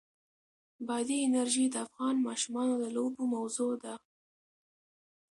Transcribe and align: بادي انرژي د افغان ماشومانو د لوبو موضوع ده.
بادي 0.87 1.17
انرژي 1.27 1.65
د 1.71 1.75
افغان 1.85 2.15
ماشومانو 2.27 2.73
د 2.83 2.85
لوبو 2.95 3.23
موضوع 3.35 3.73
ده. 3.83 3.93